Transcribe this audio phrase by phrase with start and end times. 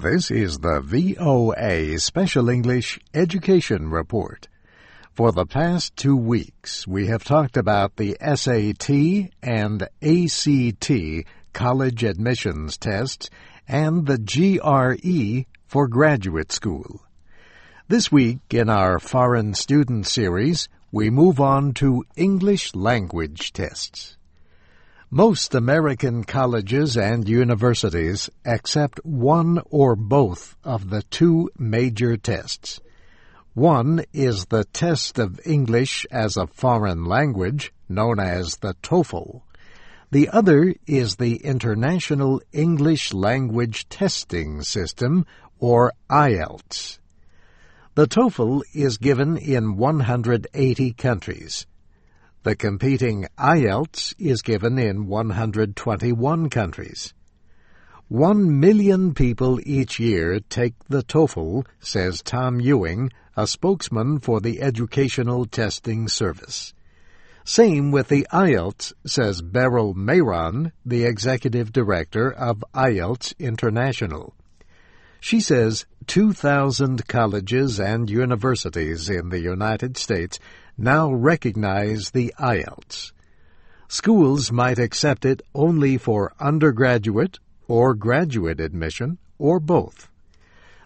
[0.00, 4.48] This is the VOA Special English Education Report.
[5.12, 8.88] For the past two weeks, we have talked about the SAT
[9.42, 10.90] and ACT
[11.52, 13.28] college admissions tests
[13.68, 17.02] and the GRE for graduate school.
[17.86, 24.16] This week, in our Foreign Student Series, we move on to English language tests.
[25.14, 32.80] Most American colleges and universities accept one or both of the two major tests.
[33.52, 39.42] One is the test of English as a foreign language, known as the TOEFL.
[40.10, 45.26] The other is the International English Language Testing System,
[45.58, 47.00] or IELTS.
[47.96, 51.66] The TOEFL is given in 180 countries.
[52.44, 57.14] The competing IELTS is given in 121 countries.
[58.08, 64.60] One million people each year take the TOEFL, says Tom Ewing, a spokesman for the
[64.60, 66.74] Educational Testing Service.
[67.44, 74.34] Same with the IELTS, says Beryl Meiron, the executive director of IELTS International.
[75.24, 80.40] She says 2,000 colleges and universities in the United States
[80.76, 83.12] now recognize the IELTS.
[83.86, 90.10] Schools might accept it only for undergraduate or graduate admission, or both.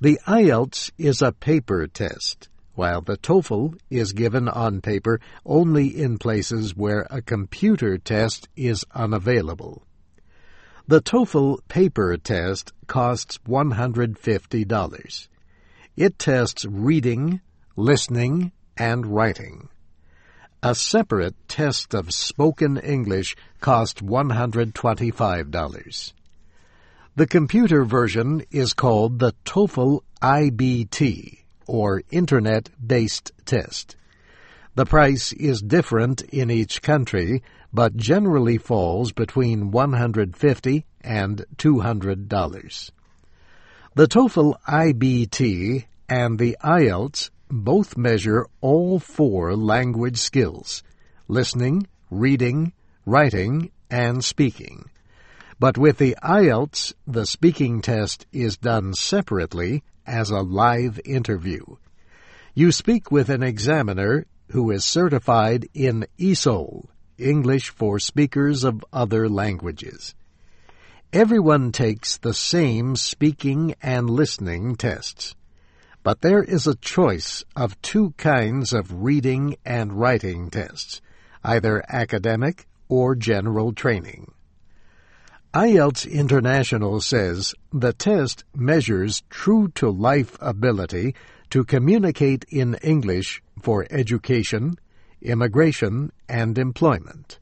[0.00, 6.18] The IELTS is a paper test, while the TOEFL is given on paper only in
[6.18, 9.82] places where a computer test is unavailable.
[10.88, 15.28] The TOEFL paper test costs $150.
[15.96, 17.40] It tests reading,
[17.76, 19.68] listening, and writing.
[20.62, 26.12] A separate test of spoken English cost $125.
[27.16, 33.96] The computer version is called the TOEFL IBT, or Internet-Based Test.
[34.80, 42.90] The price is different in each country, but generally falls between 150 and $200.
[43.94, 50.82] The TOEFL IBT and the IELTS both measure all four language skills
[51.28, 52.72] listening, reading,
[53.04, 54.88] writing, and speaking.
[55.58, 61.66] But with the IELTS, the speaking test is done separately as a live interview.
[62.54, 66.86] You speak with an examiner who is certified in ESOL,
[67.18, 70.14] English for Speakers of Other Languages.
[71.12, 75.34] Everyone takes the same speaking and listening tests.
[76.02, 81.00] But there is a choice of two kinds of reading and writing tests,
[81.44, 84.32] either academic or general training.
[85.52, 91.14] IELTS International says the test measures true to life ability
[91.50, 94.76] to communicate in English for education,
[95.22, 97.38] immigration, and employment.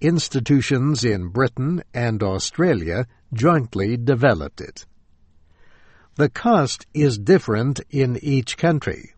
[0.00, 4.86] Institutions in Britain and Australia jointly developed it.
[6.14, 9.14] The cost is different in each country,